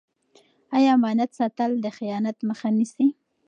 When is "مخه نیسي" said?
2.49-3.07